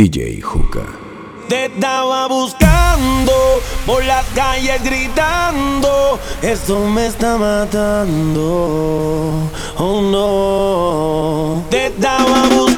[0.00, 0.80] DJ Juca.
[1.46, 3.32] Te estaba buscando
[3.84, 8.42] por las calles gritando, esto me está matando,
[9.76, 11.62] oh no.
[11.68, 12.69] Te estaba buscando.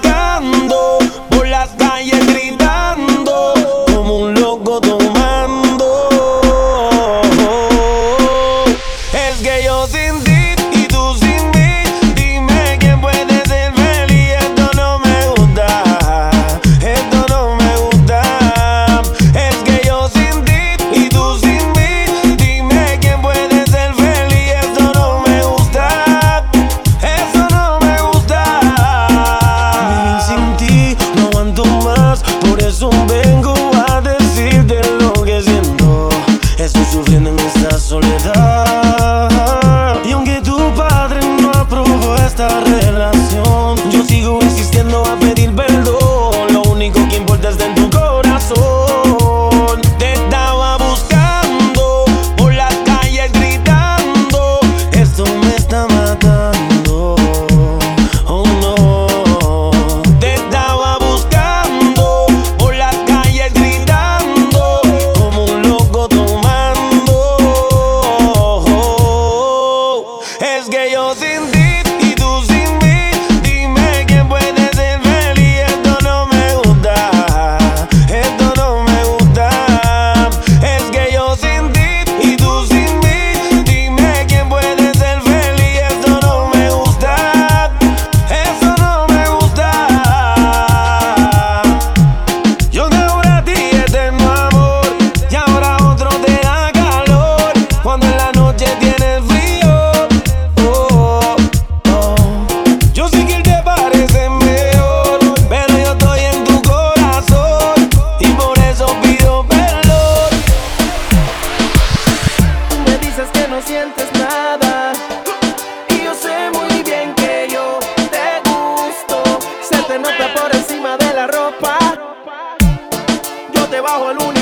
[123.92, 124.41] trabajo el lunes.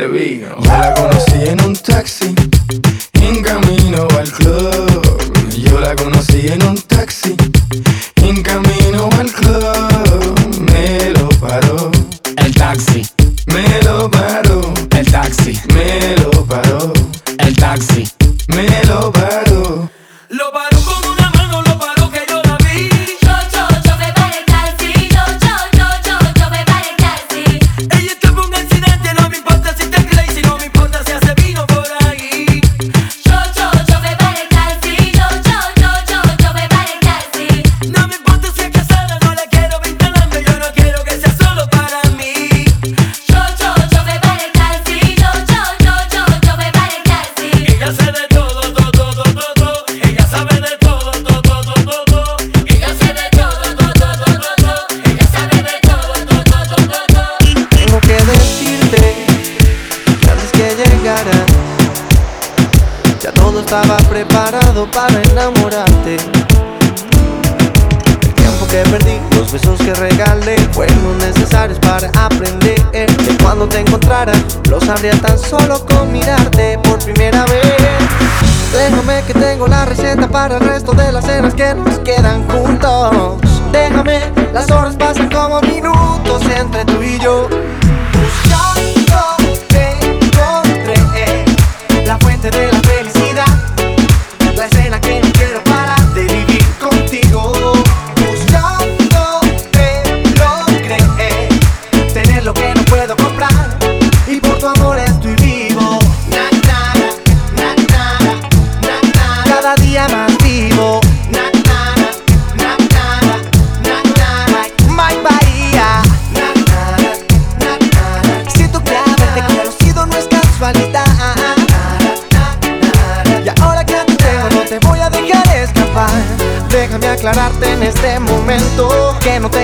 [0.00, 0.56] Sevilla.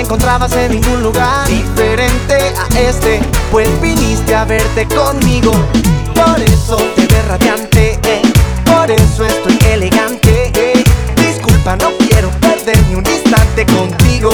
[0.07, 3.21] encontrabas en ningún lugar diferente a este,
[3.51, 5.51] pues viniste a verte conmigo.
[6.15, 8.23] Por eso te ves radiante, eh.
[8.65, 10.53] por eso estoy elegante.
[10.55, 10.85] Eh.
[11.17, 14.31] Disculpa, no quiero perder ni un instante contigo.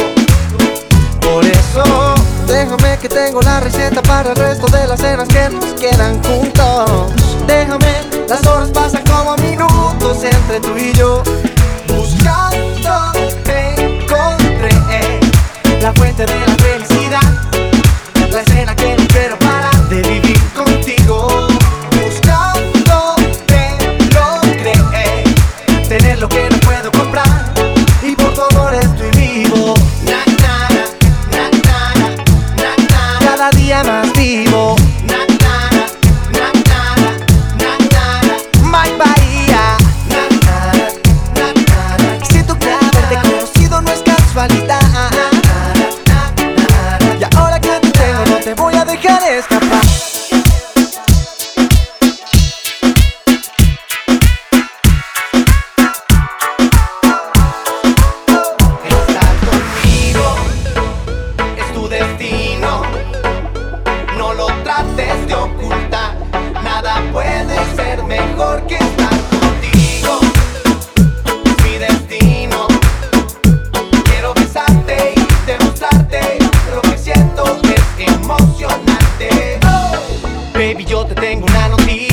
[1.22, 2.14] Por eso,
[2.46, 7.12] déjame que tengo la receta para el resto de las cenas que nos quedan juntos.
[7.46, 7.94] Déjame,
[8.28, 11.22] las horas pasan como minutos entre tú y yo.
[16.26, 17.51] de la felicidad.
[80.62, 82.11] Baby, yo te tengo una noticia.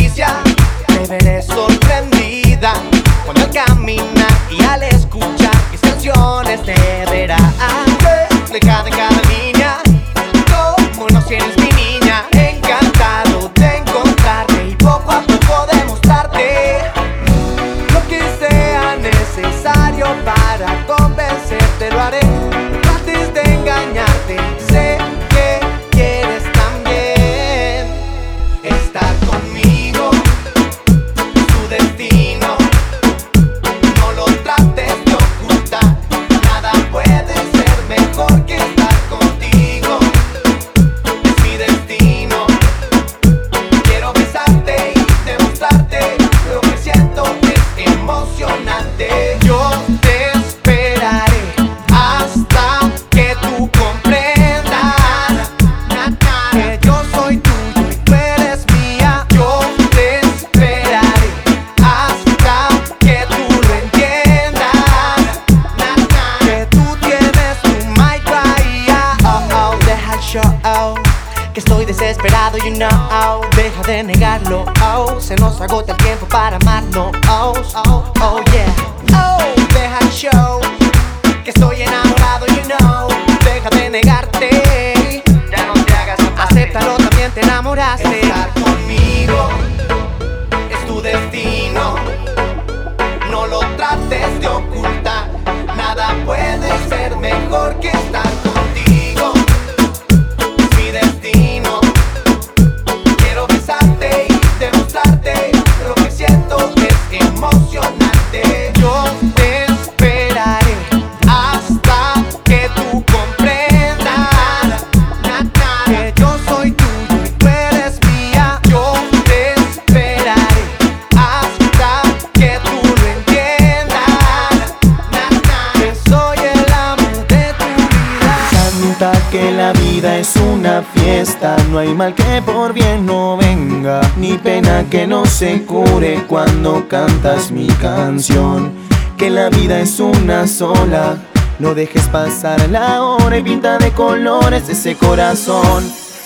[131.71, 136.87] No hay mal que por bien no venga, ni pena que no se cure cuando
[136.87, 138.71] cantas mi canción.
[139.17, 141.17] Que la vida es una sola,
[141.59, 145.83] no dejes pasar la hora y pinta de colores ese corazón.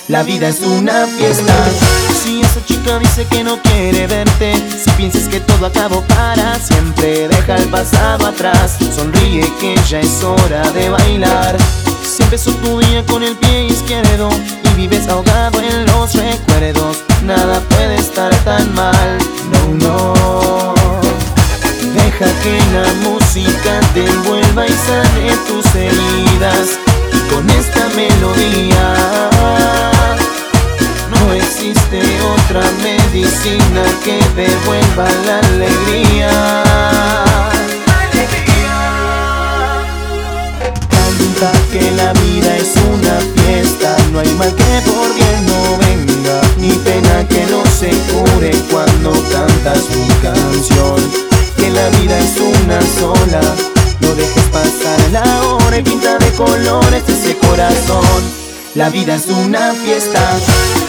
[0.10, 1.54] La vida es una fiesta.
[2.22, 7.28] Si esa chica dice que no quiere verte, si piensas que todo acabó para siempre,
[7.30, 8.78] deja el pasado atrás.
[8.96, 11.58] Sonríe que ya es hora de bailar.
[12.15, 14.30] Si empezó tu día con el pie izquierdo
[14.63, 19.17] y vives ahogado en los recuerdos, nada puede estar tan mal.
[19.52, 20.73] No, no.
[21.95, 26.78] Deja que la música te envuelva y sane tus heridas.
[27.13, 28.93] Y con esta melodía
[31.10, 37.23] no existe otra medicina que devuelva la alegría.
[41.72, 46.69] Que la vida es una fiesta, no hay mal que por bien no venga, ni
[46.76, 51.12] pena que no se cure cuando cantas mi canción.
[51.58, 53.41] Que la vida es una sola,
[54.00, 58.24] no dejes pasar la hora y pinta de colores ese corazón.
[58.76, 60.22] La vida es una fiesta.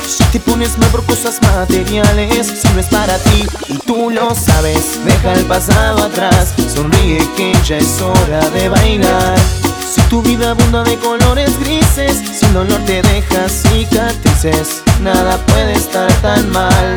[0.06, 4.34] Si te pones mal por cosas materiales, si no es para ti y tú lo
[4.34, 6.52] sabes, deja el pasado atrás.
[6.72, 9.63] Sonríe que ya es hora de bailar.
[9.94, 16.12] Si tu vida abunda de colores grises, sin dolor te deja cicatrices, nada puede estar
[16.14, 16.96] tan mal.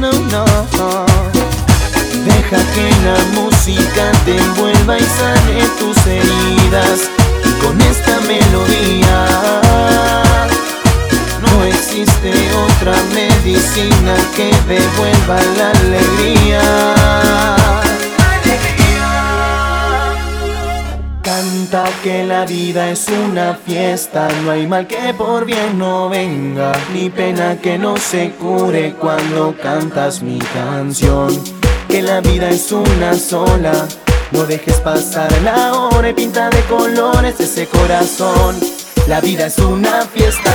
[0.00, 0.46] No, no.
[2.24, 7.10] Deja que la música te envuelva y sane tus heridas.
[7.44, 9.26] Y con esta melodía
[11.42, 12.32] no existe
[12.66, 17.57] otra medicina que devuelva la alegría.
[22.02, 27.10] Que la vida es una fiesta, no hay mal que por bien no venga, ni
[27.10, 31.28] pena que no se cure cuando cantas mi canción.
[31.88, 33.86] Que la vida es una sola,
[34.30, 38.56] no dejes pasar la hora y pinta de colores ese corazón.
[39.06, 40.52] La vida es una fiesta.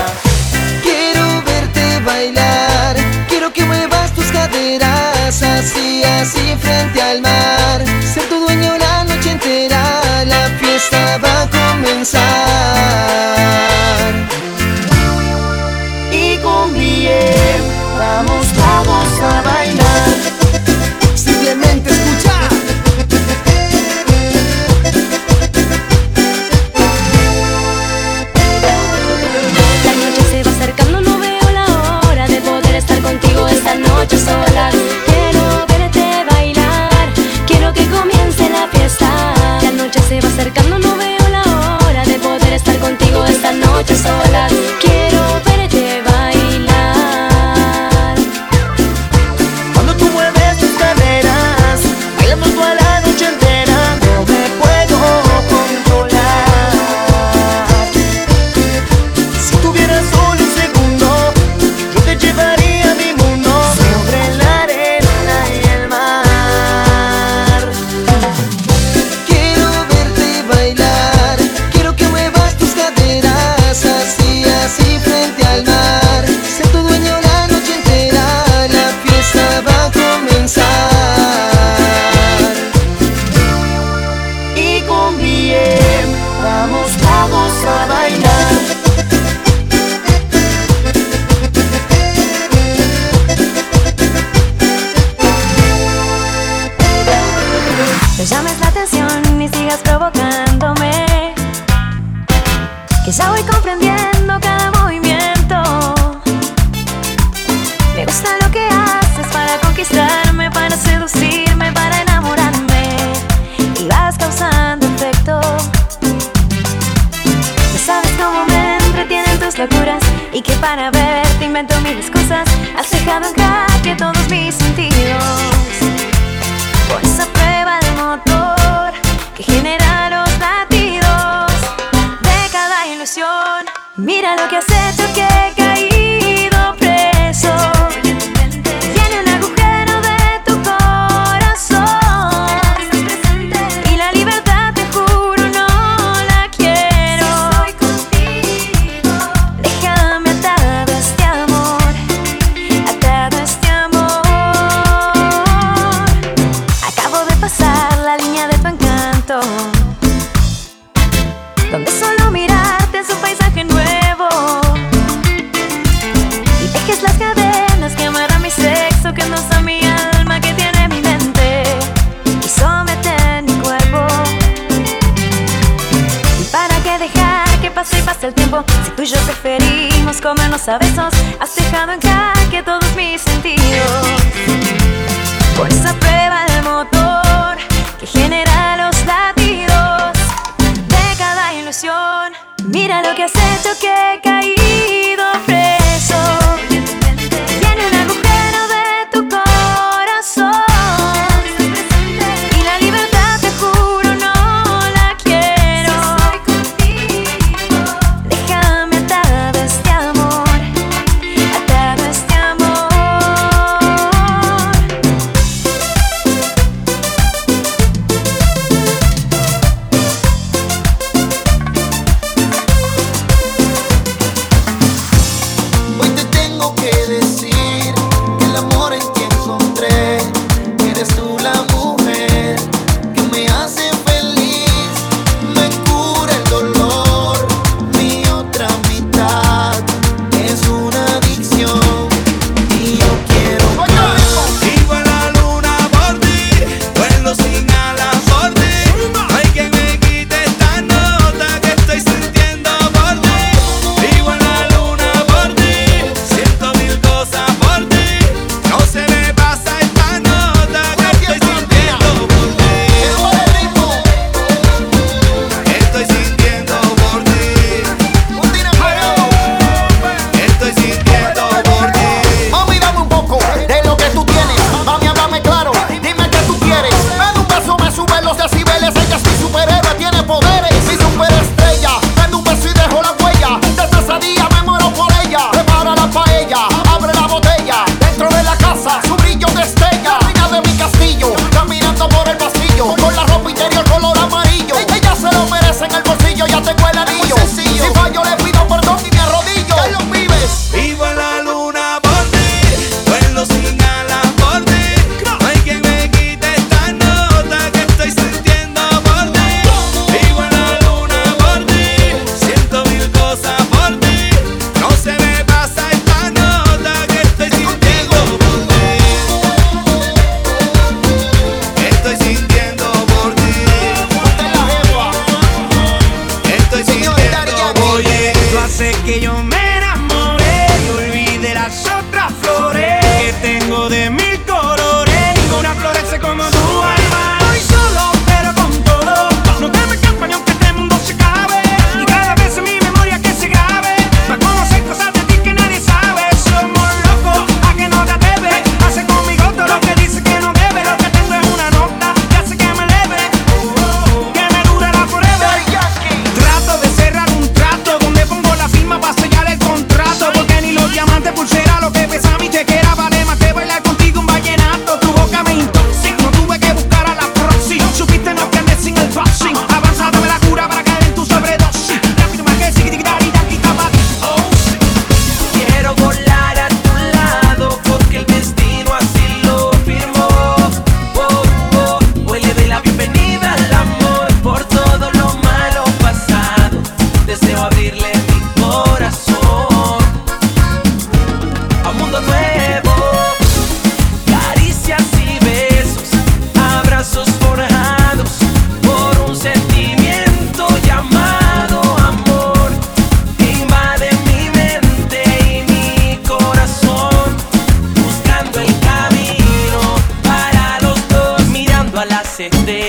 [412.43, 412.82] Las estrellas.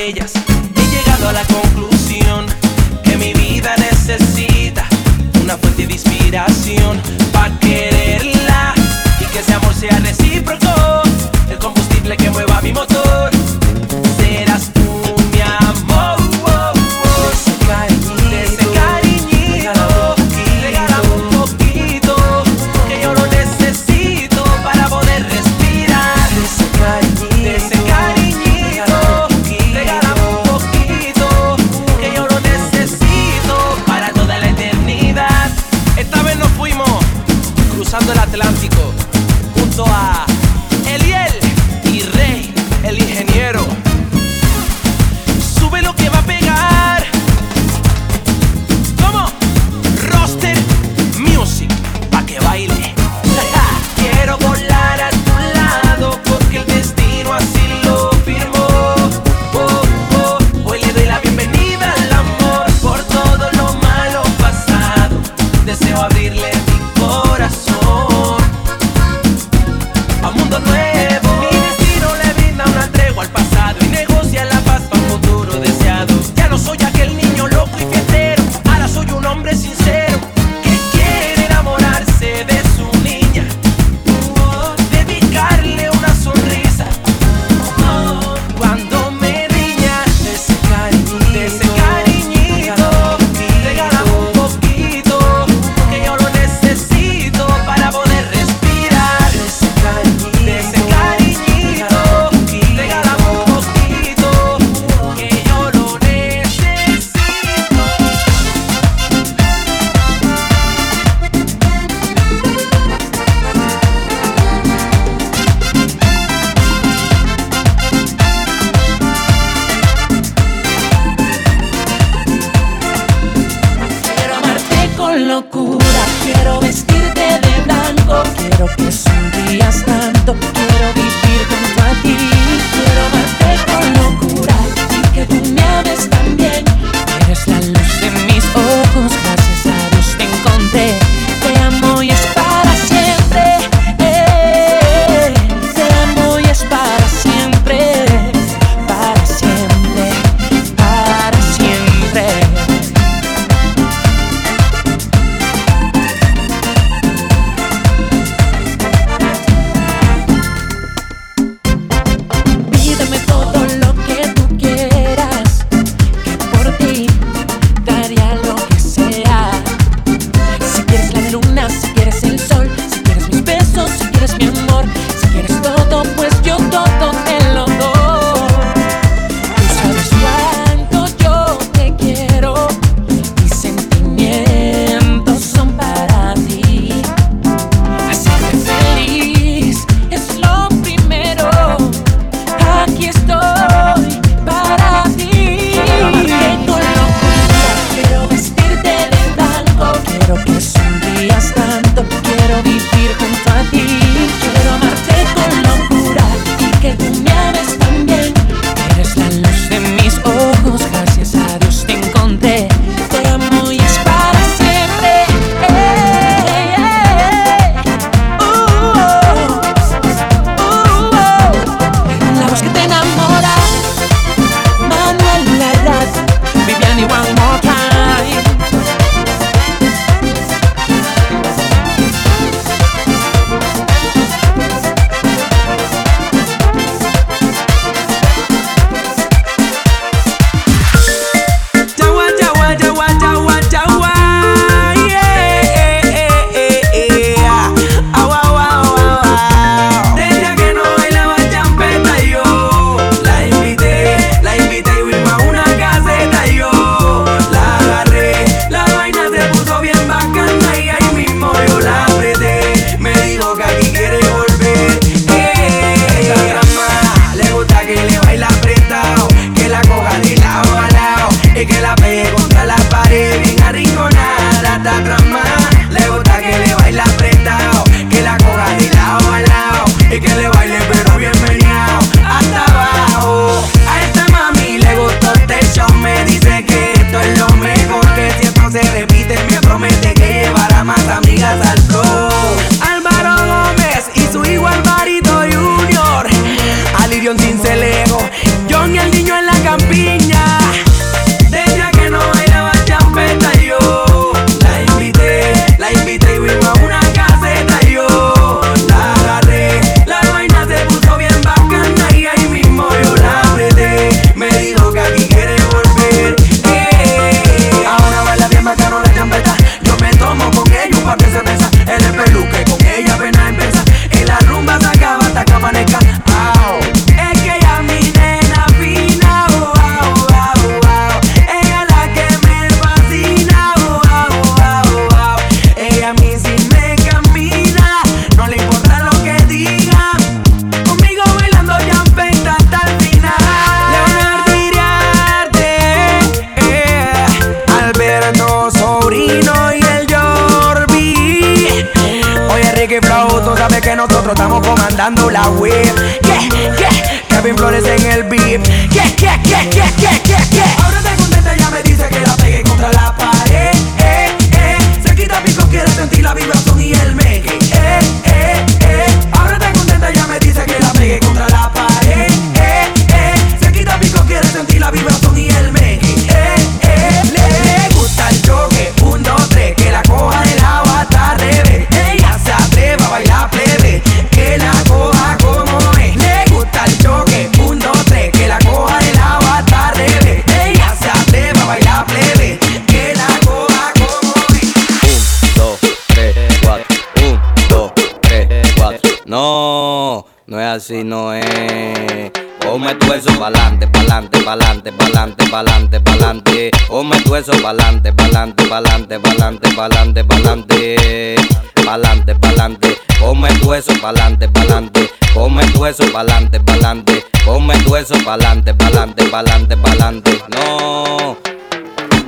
[400.75, 402.33] Así, no es.
[402.61, 406.71] Ponme tu eso pa'lante, pa'lante, pa'lante, pa'lante, pa'lante, pa'lante.
[406.89, 411.37] Ponme tu eso pa'lante, pa'lante, pa'lante, pa'lante, pa'lante, pa'lante.
[411.85, 412.99] Pa'lante, pa'lante.
[413.21, 415.11] Ponme tu eso pa'lante, pa'lante.
[415.33, 417.25] Ponme tu eso pa'lante, pa'lante.
[417.45, 420.43] Ponme tu eso pa'lante, pa'lante, pa'lante, pa'lante.
[420.55, 421.54] No.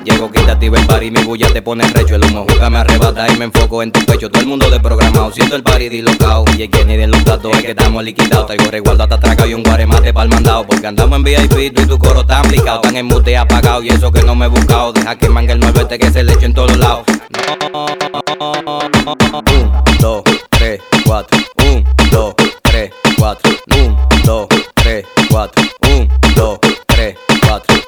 [0.07, 3.26] Llego, quítate y ven party, mi bulla te pone recho El humo juega me arrebata
[3.28, 6.62] y me enfoco en tu pecho Todo el mundo desprogramado, siento el party dislocado Y
[6.62, 9.55] el que ni de los datos es que estamos liquidados Traigo resguardo hasta atracado y
[9.55, 12.97] un guaremate pa'l mandado Porque andamos en VIP tú y tu coro está aplicado Tan
[12.97, 15.99] en mute apagado y eso que no me he buscado Deja que mangue el este
[15.99, 17.05] que se le eche en todos lados
[17.72, 17.89] No
[19.57, 25.64] Un, dos, tres, cuatro Un, dos, tres, cuatro Un, dos, tres, cuatro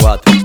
[0.00, 0.39] 4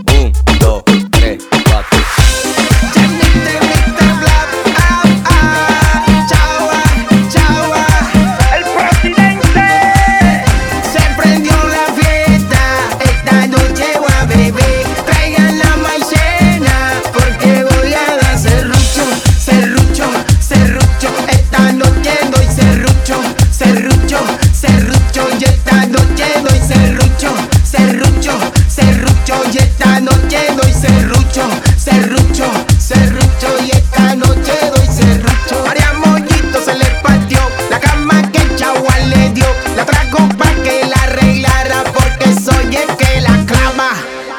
[31.85, 32.45] serrucho,
[32.79, 33.47] serrucho.
[33.65, 35.63] Y esta noche doy serrucho.
[35.65, 39.45] María Mollito se le partió la cama que el chagual le dio.
[39.75, 43.89] La trajo pa' que la arreglara porque soy el que la clava,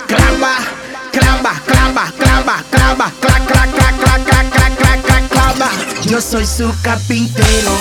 [0.09, 0.55] clava,
[1.13, 5.71] clava, clava, clava, clava, cla, cla, cla, cla, cla, cla, cla, cla, clava.
[6.05, 7.73] Yo soy su carpintero,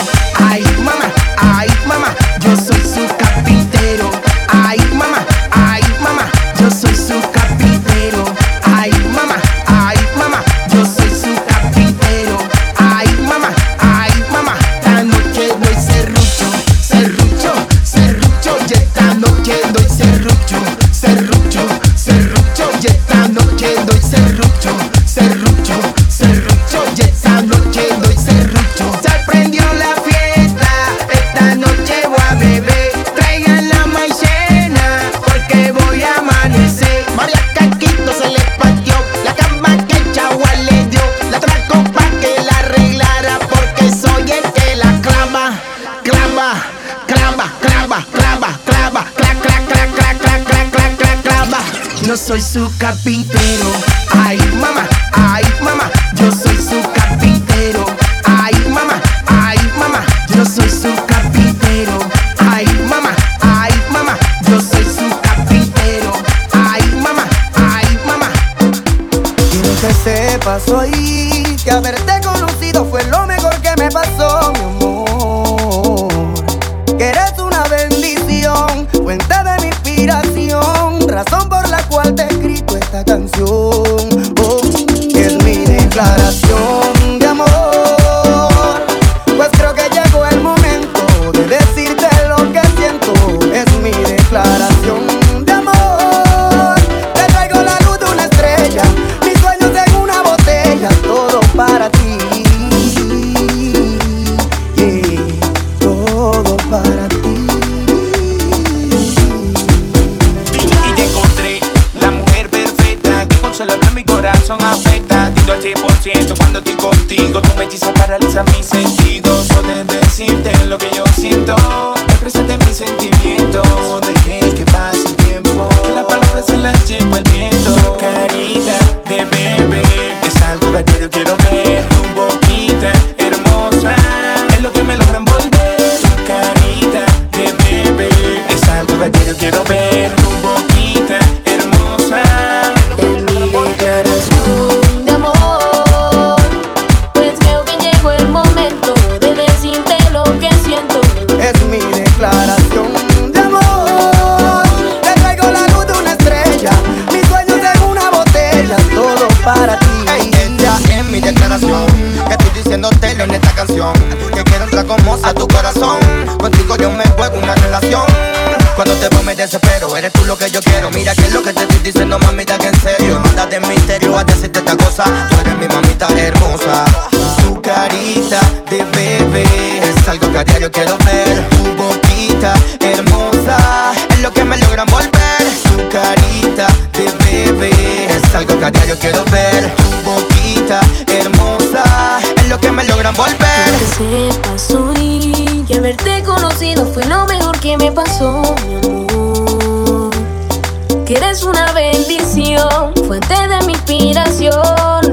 [0.48, 1.08] ay mamá,
[1.38, 3.65] ay mamá, yo soy su carpintero,
[52.56, 53.95] nosso capim.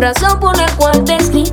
[0.03, 1.49] Razón por la cual te escribí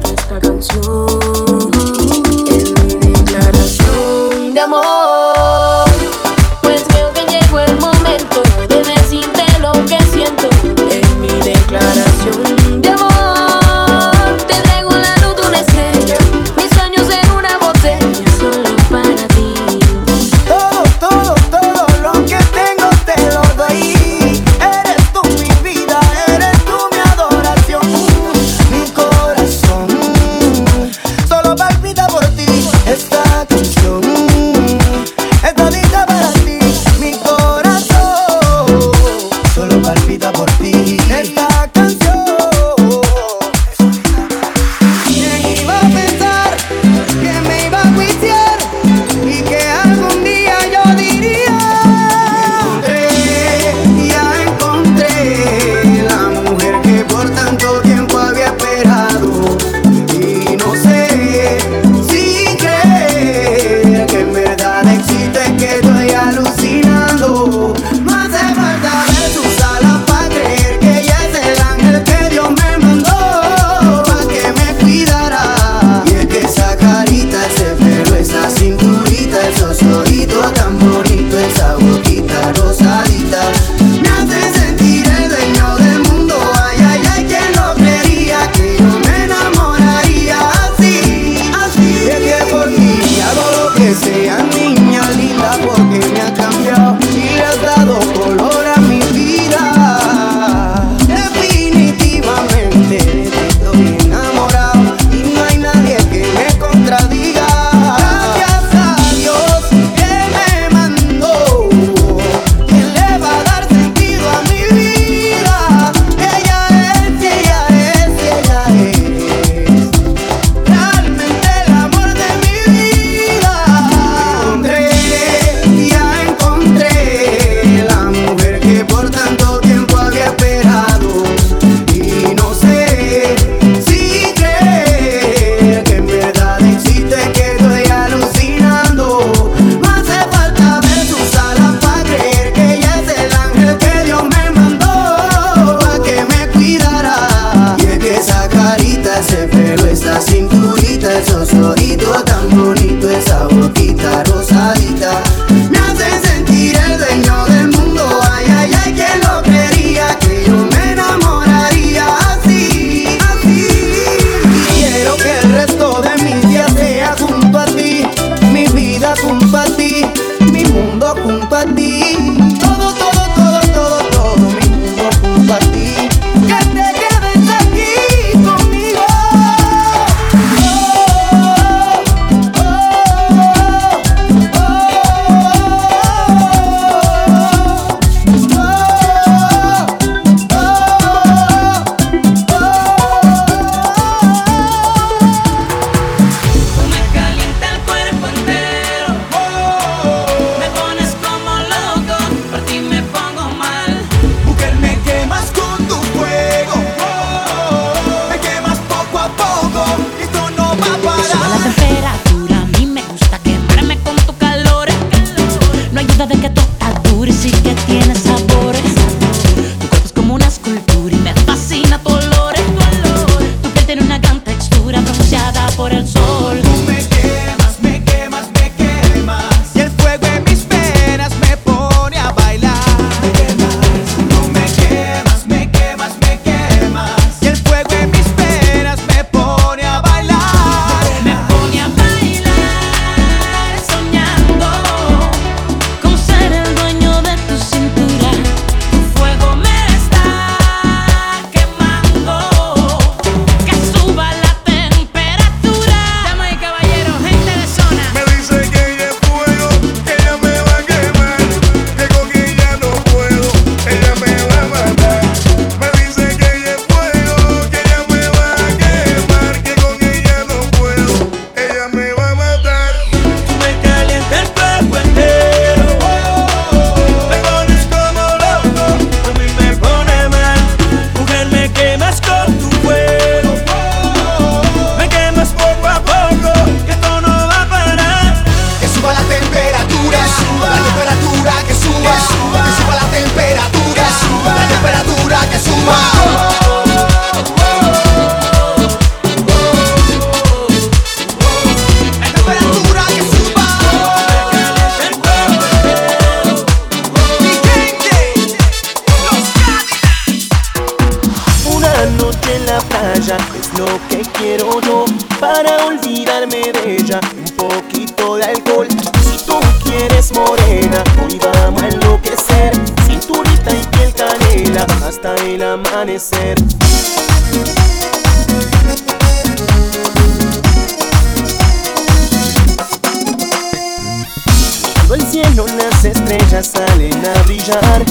[336.31, 338.05] estrellas salen a brillar.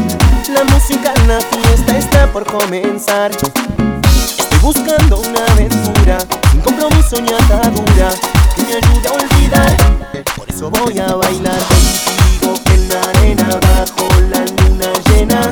[0.53, 3.31] La música en la fiesta está por comenzar.
[3.31, 6.17] Estoy buscando una aventura,
[6.51, 8.11] sin compromiso ni atadura,
[8.55, 9.77] que me ayude a olvidar.
[10.35, 11.59] Por eso voy a bailar
[12.39, 15.51] contigo en la arena bajo la luna llena.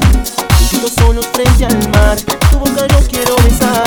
[0.70, 2.18] Tus solos frente al mar,
[2.52, 3.87] tu boca yo quiero besar.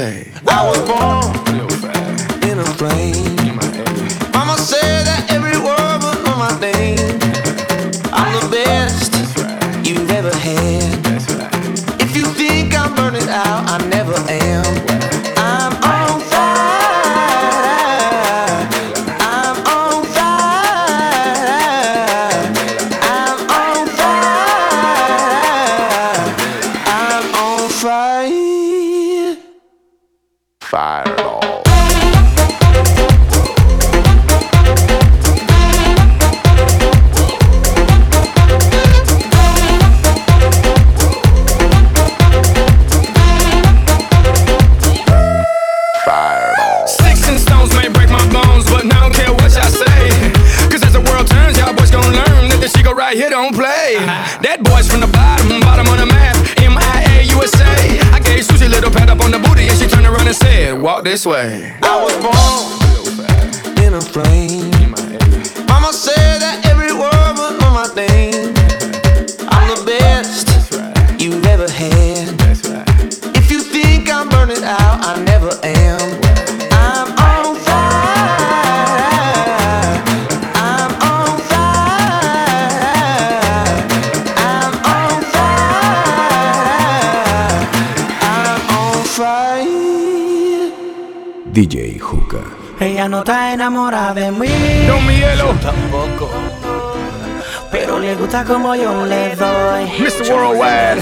[0.00, 0.32] way.
[0.48, 1.39] I was born.
[93.70, 94.32] enamora de
[95.62, 96.28] tampoco.
[97.70, 99.84] Pero le gusta como yo le doy.
[100.00, 100.32] Mr.
[100.32, 101.00] Worldwide.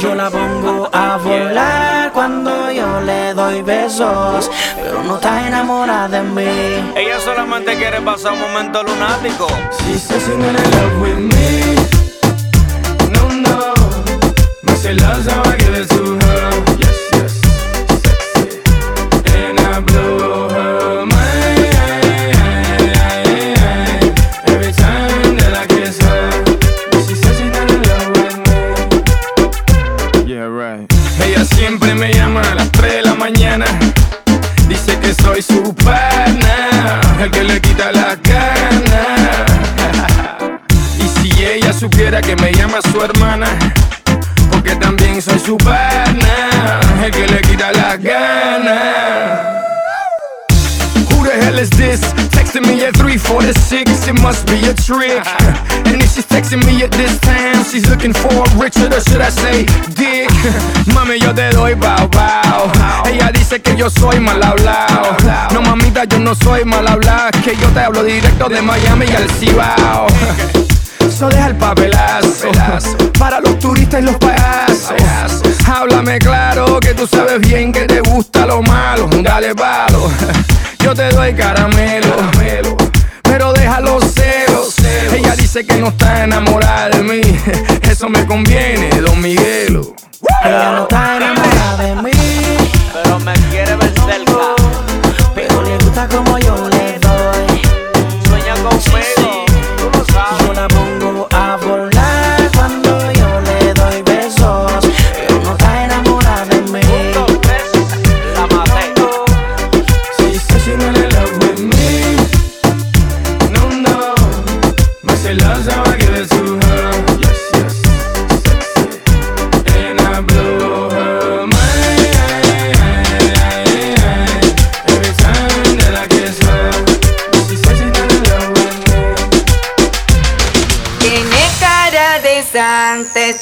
[0.00, 4.50] Yo la pongo a volar cuando yo le doy besos.
[4.74, 6.92] Pero no está enamorada de mí.
[6.96, 9.48] Ella solamente quiere pasar un momento lunático.
[9.72, 11.76] Si She says in love with me.
[13.12, 13.74] No, no.
[14.62, 15.65] My
[35.06, 39.46] que soy su pana, el que le quita la ganas.
[40.98, 43.46] Y si ella supiera que me llama su hermana,
[44.50, 49.38] porque también soy su pana, el que le quita la ganas.
[51.08, 52.25] Who the hell is this?
[52.62, 55.20] Me at 346, it must be a trick.
[55.86, 59.20] And if she's texting me at this time, she's looking for a Richard, or should
[59.20, 60.30] I say, Dick?
[60.94, 62.72] Mami, yo te doy bow bow.
[63.04, 65.16] Ella dice que yo soy mal hablado.
[65.52, 67.30] No, mamita, yo no soy mal hablado.
[67.44, 70.06] Que yo te hablo directo de Miami y al Cibao.
[71.00, 72.50] Eso deja el papelazo
[73.18, 74.92] para los turistas y los payasos.
[75.66, 79.08] Háblame claro que tú sabes bien que te gusta lo malo.
[79.22, 80.10] Dale palo,
[80.86, 82.16] yo te doy caramelo.
[83.24, 84.76] Pero deja los celos.
[85.12, 87.20] Ella dice que no está enamorada de mí.
[87.82, 89.94] Eso me conviene, Don Miguelo.
[90.44, 92.10] Ella no está enamorada de mí,
[92.92, 94.32] Pero me quiere ver cerca.
[95.34, 96.75] pero le gusta como yo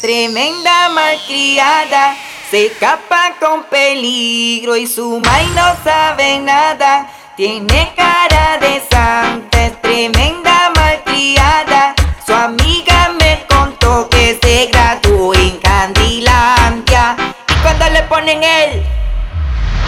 [0.05, 2.15] tremenda malcriada.
[2.51, 7.11] Se escapa con peligro y su mai no sabe nada.
[7.39, 11.95] Tiene cara de santa, es tremenda malcriada.
[12.27, 17.17] Su amiga me contó que se graduó en Candilandia.
[17.49, 18.83] Y cuando le ponen el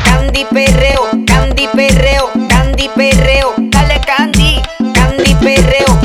[0.03, 4.63] Candy perreo, candy perreo, candy perreo, dale candy,
[4.95, 5.96] candy perreo,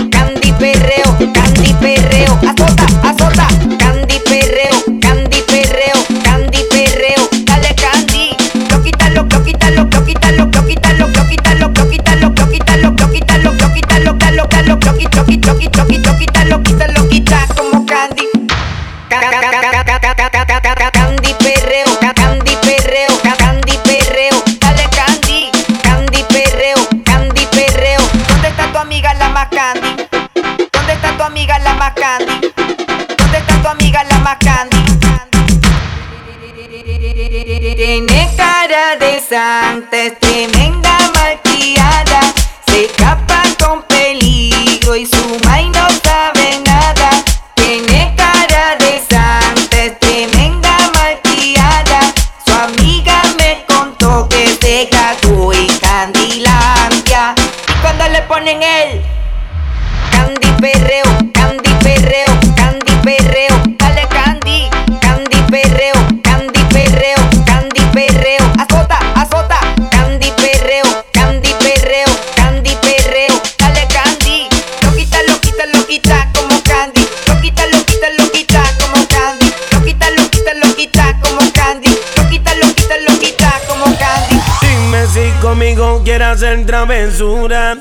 [86.65, 87.77] travesura,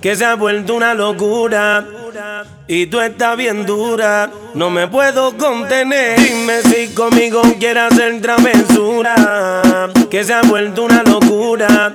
[0.00, 1.84] que se ha vuelto una locura.
[2.68, 6.18] Y tú estás bien dura, no me puedo contener.
[6.20, 9.14] Dime si conmigo quieres hacer travesura,
[10.10, 11.94] que se ha vuelto una locura.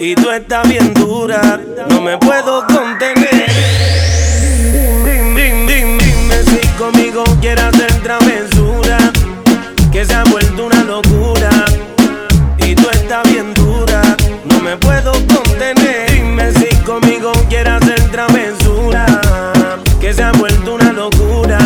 [0.00, 1.60] Y tú estás bien dura,
[1.90, 3.46] no me puedo contener.
[5.04, 8.98] Dime, dime, dime si conmigo quieres hacer travesura,
[9.92, 11.50] que se ha vuelto una locura.
[12.58, 16.10] Y tú estás bien dura, no me puedo contener.
[16.10, 19.06] Dime si conmigo quieres hacer travesura,
[20.00, 21.58] que se ha vuelto una locura.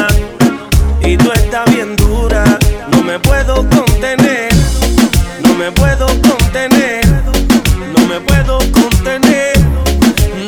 [1.02, 2.44] Y tú estás bien dura,
[2.90, 4.52] no me puedo contener.
[5.42, 7.06] No me puedo contener,
[7.96, 9.52] no me puedo contener,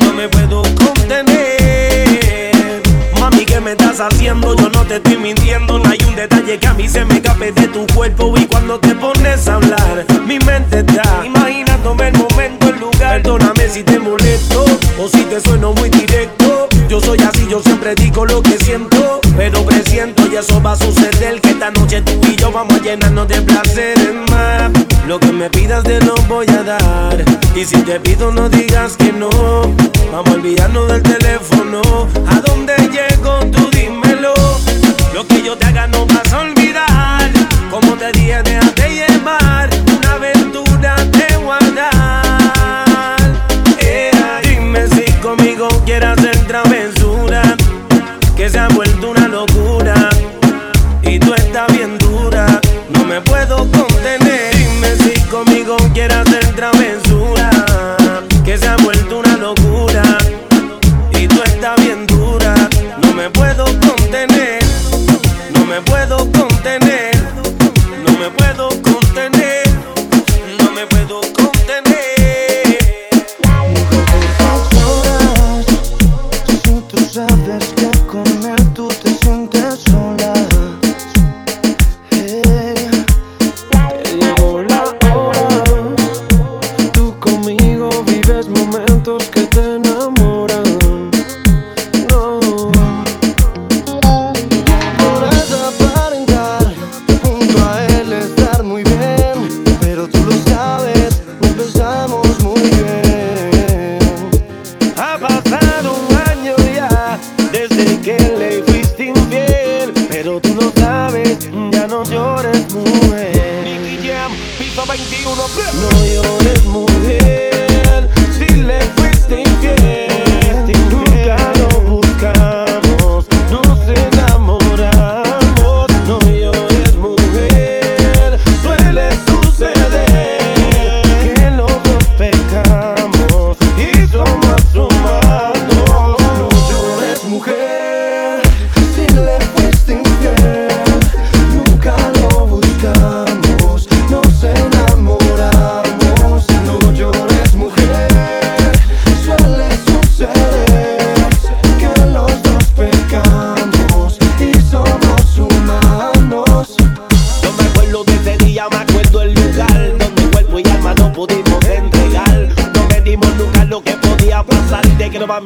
[0.00, 2.82] no me puedo contener.
[3.20, 4.56] Mami, ¿qué me estás haciendo?
[4.56, 5.78] Yo no te estoy mintiendo.
[5.78, 8.34] No hay un detalle que a mí se me escape de tu cuerpo.
[8.36, 10.04] Y cuando te pones a hablar,
[17.56, 19.20] yo siempre digo lo que siento.
[19.36, 21.40] Pero presiento y eso va a suceder.
[21.40, 24.70] Que esta noche tú y yo vamos a llenarnos de placeres más.
[25.06, 27.24] Lo que me pidas te lo voy a dar.
[27.54, 29.30] Y si te pido, no digas que no.
[30.12, 31.80] Vamos a olvidarnos del teléfono.
[32.28, 33.38] ¿A dónde llego?
[33.50, 34.34] Tú dímelo.
[35.14, 36.32] Lo que yo te haga no vas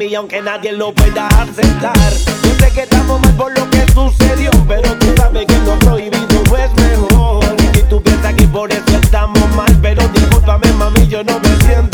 [0.01, 2.13] mí aunque nadie lo pueda aceptar.
[2.43, 6.41] Yo sé que estamos mal por lo que sucedió, pero tú sabes que lo prohibido
[6.57, 7.45] es mejor.
[7.75, 11.90] Y tú piensas que por eso estamos mal, pero discúlpame mami, yo no me siento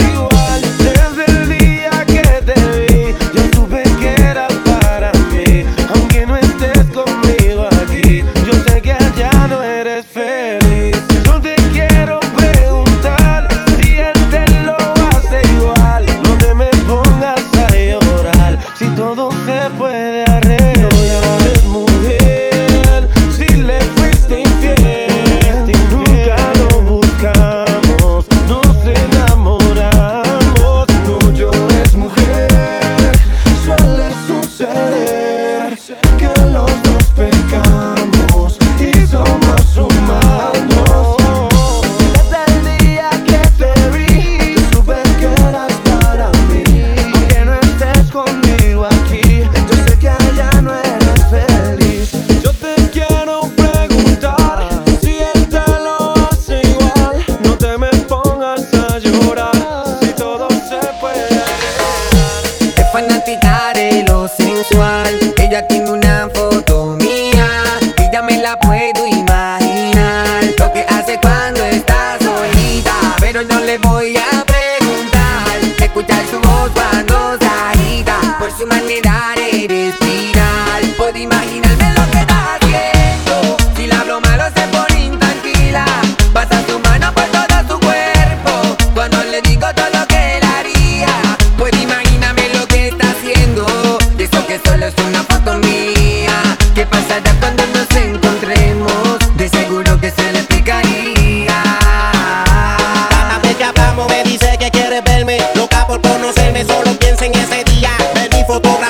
[107.27, 107.91] en ese día.
[108.15, 108.86] Ven y fotogra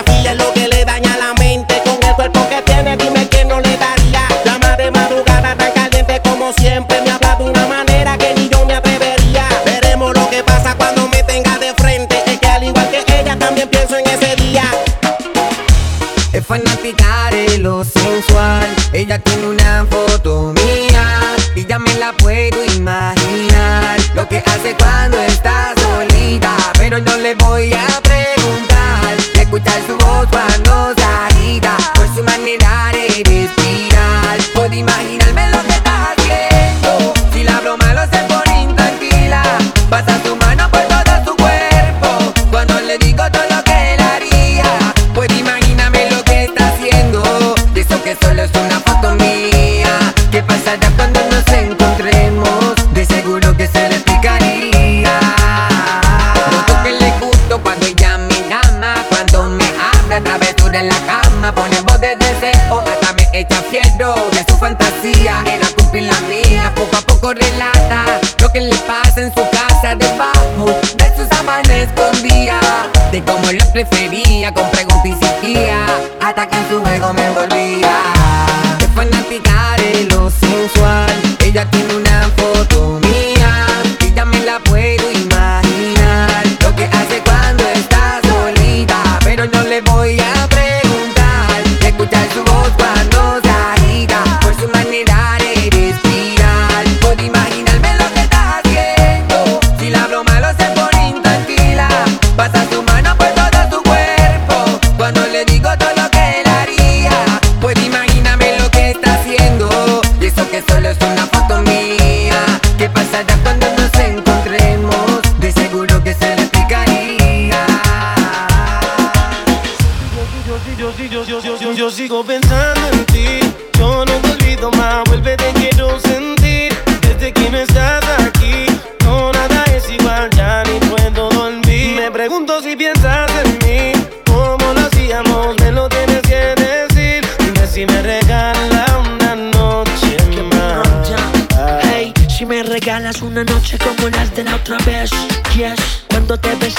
[143.23, 145.11] una noche como las de la otra vez,
[145.55, 146.06] yes.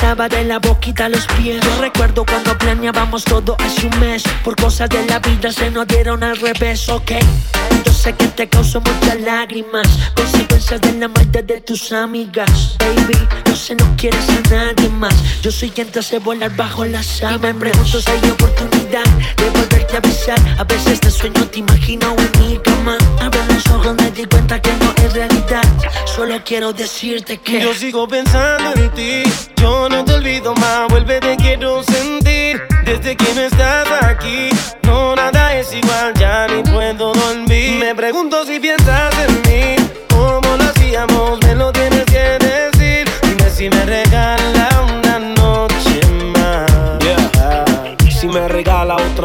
[0.08, 1.60] Besaba de la boquita a los pies.
[1.62, 4.24] Yo recuerdo cuando planeábamos todo hace un mes.
[4.42, 7.12] Por cosas de la vida se nos dieron al revés, ok.
[7.84, 9.86] Yo sé que te causó muchas lágrimas.
[10.16, 12.78] Consecuencias de la maldad de tus amigas.
[12.80, 15.14] Baby, no sé, no quieres a nadie más.
[15.42, 17.50] Yo soy quien te hace volar bajo la sábana.
[17.50, 19.04] Y me pregunto si hay oportunidad
[19.36, 20.40] de volverte a besar.
[20.58, 22.98] A veces te sueño, te imagino en mi cama.
[23.20, 25.64] Abro los ojos, me di cuenta que no es realidad.
[26.06, 29.24] Solo quiero decirte que Yo sigo pensando en ti,
[29.58, 32.62] yo no te olvido más, vuelve te quiero sentir.
[32.84, 34.50] Desde que no estás aquí,
[34.84, 37.80] no nada es igual, ya ni puedo dormir.
[37.80, 39.76] Me pregunto si piensas en mí,
[40.10, 43.10] cómo lo hacíamos, me lo tienes que decir.
[43.24, 46.00] Dime si me regala una noche
[46.34, 46.68] más.
[48.20, 48.48] Si me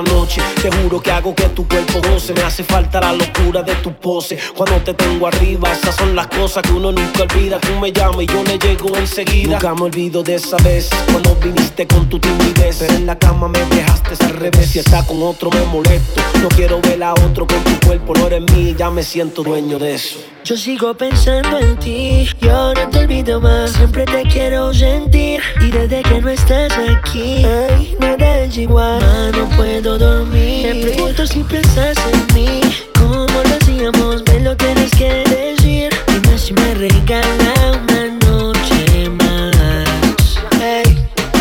[0.03, 2.33] noche, te juro que hago que tu cuerpo goce.
[2.35, 4.39] Me hace falta la locura de tu pose.
[4.57, 7.59] Cuando te tengo arriba, esas son las cosas que uno nunca olvida.
[7.61, 9.53] Tú me llamas y yo le llego enseguida.
[9.53, 12.77] Nunca me olvido de esa vez cuando viniste con tu timidez.
[12.79, 14.71] Pero en la cama me dejaste al revés.
[14.71, 16.21] Si está con otro me molesto.
[16.41, 18.15] No quiero ver a otro con tu cuerpo.
[18.15, 20.19] No eres mí, ya me siento dueño de eso.
[20.45, 25.71] Yo sigo pensando en ti, yo no te olvido más, siempre te quiero sentir y
[25.71, 29.01] desde que no estás aquí, ay, nada es igual,
[29.31, 30.67] no puedo dormir.
[30.67, 32.61] Me pregunto si piensas en mí,
[32.95, 35.91] cómo lo hacíamos, me lo tienes que decir.
[36.07, 40.37] Dime si me regala una noche más.
[40.61, 40.97] Hey,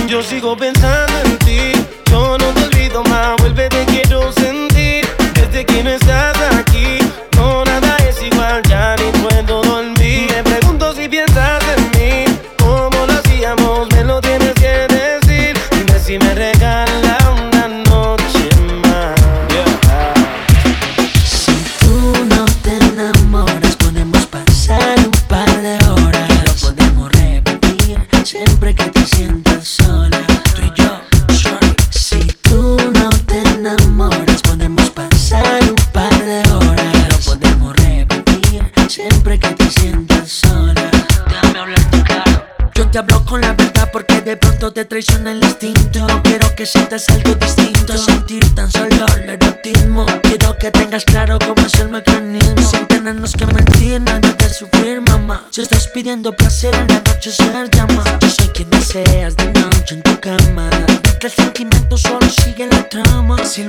[0.08, 1.11] yo sigo pensando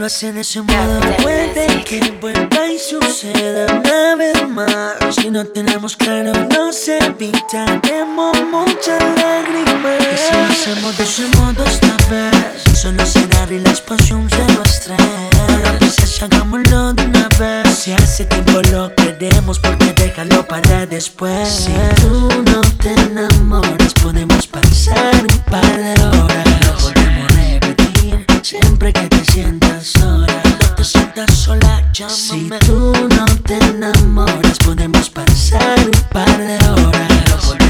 [0.02, 5.14] lo hace de ese modo, puede que vuelva y suceda una vez más.
[5.14, 10.02] Si no tenemos claro, nos evitaremos muchas lágrimas.
[10.12, 12.34] Y si lo hacemos de ese modo esta vez,
[12.76, 14.98] solo será relaxación, cero estrés.
[15.46, 17.72] Pero quizás hagámoslo de una vez.
[17.72, 21.48] Si hace tiempo lo queremos, porque déjalo para después.
[21.48, 26.46] Si tú no te enamoras, podemos pasar un par de horas.
[26.66, 30.42] Lo podemos repetir siempre que te sientas sola.
[30.60, 32.16] No te sientas sola, llámame.
[32.16, 37.61] Si tú no te enamoras, podemos pasar un par de horas.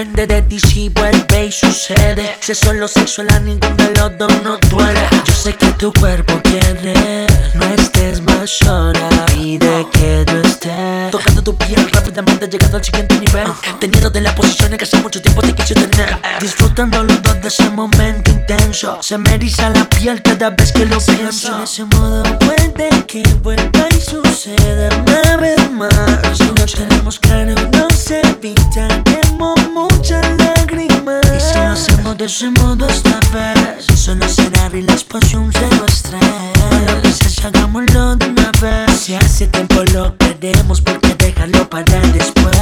[0.00, 2.34] Depende de ti si vuelve y sucede.
[2.40, 5.06] Si es solo sexual a ninguno de los dos no duele.
[5.26, 9.26] Yo sé que tu cuerpo quiere, no estés más sola.
[9.26, 13.46] Pide que yo esté tocando tu piel rápida rápidamente llegando al siguiente nivel.
[13.78, 16.16] Teniendo de las posiciones que hace mucho tiempo te quise tener.
[16.40, 19.02] Disfrutando los dos de ese momento intenso.
[19.02, 21.58] Se me eriza la piel cada vez que lo pienso.
[21.58, 26.38] En ese modo puede que vuelva y suceda una vez más.
[26.38, 29.56] Si no tenemos claro, no se evitaremos
[29.92, 31.20] muchas lágrimas.
[31.36, 36.20] Y si lo hacemos de ese modo esta vez, solo será relax un cero estrés.
[36.68, 39.00] Cuando quizás hagámoslo de una vez.
[39.00, 42.56] Si hace tiempo lo queremos, porque déjalo para después.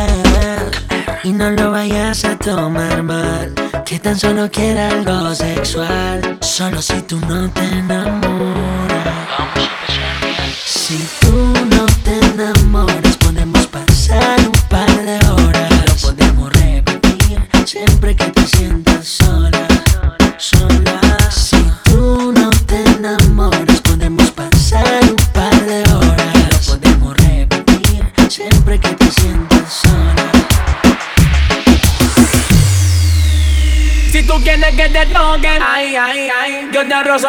[1.24, 3.52] Y no lo vayas a tomar mal,
[3.84, 6.38] que tan solo quiera algo sexual.
[6.40, 8.38] Solo si tú no te enamoras.
[10.64, 11.17] Si tú no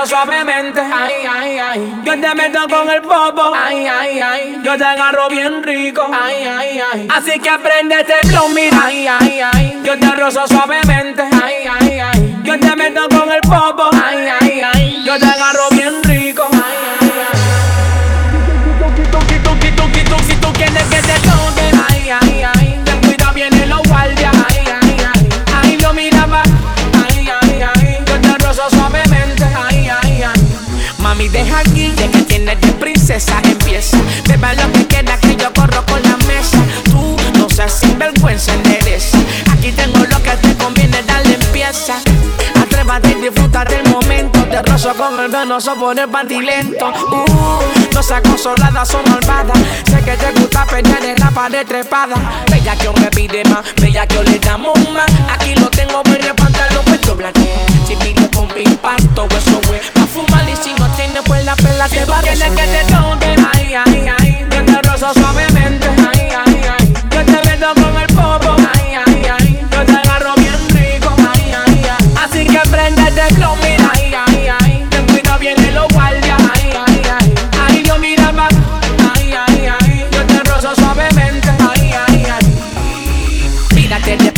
[0.06, 4.84] suavemente, ay, ay, ay, yo te meto con el popo, ay, ay, ay, yo te
[4.84, 9.82] agarro bien rico, ay, ay, ay, así que aprende este flow, mira, ay, ay, ay,
[9.84, 14.62] yo te rozo suavemente, ay, ay, ay, yo te meto con el popo, ay, ay,
[14.74, 16.09] ay, yo te agarro bien rico,
[31.20, 33.98] Mami, deja aquí, que tienes de princesa, empieza.
[34.26, 36.60] Beba lo que queda, que yo corro con la mesa.
[36.86, 39.18] Tú no seas sinvergüenza, endereza.
[39.52, 41.96] Aquí tengo lo que te conviene, dale empieza.
[42.56, 44.40] Atrévate y disfruta del momento.
[44.46, 46.88] Te rozo con el venoso por el lento.
[46.88, 49.54] Uh, no seas consolada, son malvada.
[49.90, 52.16] Sé que te gusta pelear en la pared trepada.
[52.50, 55.12] Bella que me pide más, bella que le damos más.
[55.34, 57.42] Aquí lo tengo, voy a pantalón, pues doblate.
[57.86, 59.99] Si pide con impacto, eso güey.
[60.14, 63.48] Fumar y si no tienes, pues la pela te va a Tienes que te toquen,
[63.54, 64.46] ay, ay, ay.
[64.50, 65.88] Yo te rozo suavemente,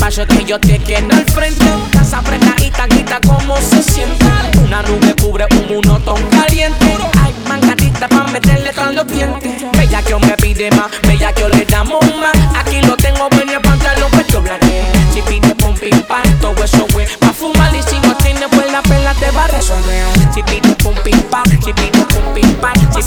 [0.01, 1.65] despacio que yo te quiero al frente.
[1.91, 4.25] Casa apretadita, grita como se siente.
[4.63, 6.97] Una nube cubre un monotón caliente.
[7.21, 9.63] Ay, mangatita pa' meterle tras los dientes.
[9.77, 12.35] Bella que me pide más, bella que le damos más.
[12.55, 14.83] Aquí lo tengo, ven el pantalón, pues doblaré.
[15.13, 17.05] Si pide pum pim pam, todo eso güey.
[17.19, 20.03] Pa' fumar y si no tiene, pues la pela te va a resolver.
[20.33, 23.03] Si pide pum pim pam, si pide pum pim pam, si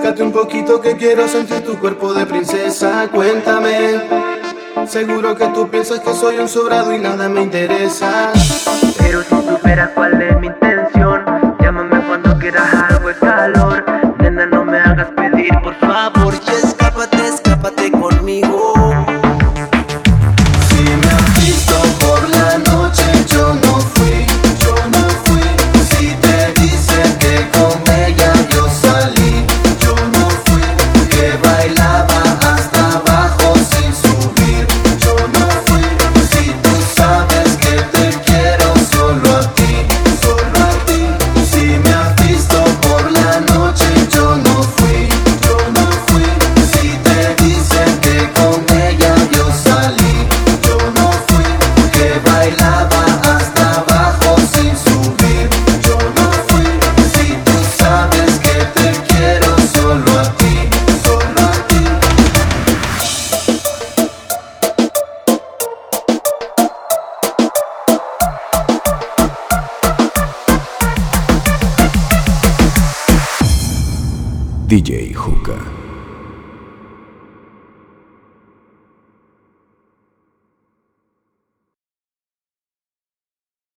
[0.00, 3.06] Acércate un poquito que quiero sentir tu cuerpo de princesa.
[3.12, 4.00] Cuéntame,
[4.86, 8.32] seguro que tú piensas que soy un sobrado y nada me interesa.
[8.96, 10.48] Pero si supieras cuál es mi